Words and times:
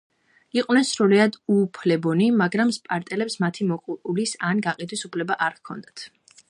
იყვნენ 0.59 0.85
სრულიად 0.91 1.37
უუფლებონი, 1.55 2.31
მაგრამ 2.41 2.73
სპარტელებს 2.79 3.39
მათი 3.45 3.69
მოკვლის 3.73 4.35
ან 4.51 4.67
გაყიდვის 4.69 5.07
უფლება 5.11 5.41
არ 5.49 5.61
ჰქონდათ. 5.61 6.09